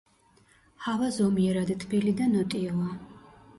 [0.85, 2.91] ჰავა ზომიერად თბილი და ნოტიოა.